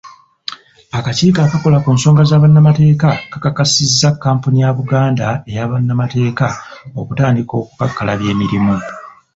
Akakiiko 0.97 1.39
akakola 1.43 1.77
ku 1.83 1.89
nsonga 1.95 2.23
z'abannamateeka, 2.29 3.09
kakakasizza 3.31 4.09
kampuni 4.23 4.57
ya 4.63 4.69
Buganda 4.77 5.27
eya 5.49 5.65
Bannamateeka 5.71 6.47
okutandika 6.99 7.53
okukakkalabya 7.61 8.29
emirimu. 8.35 8.75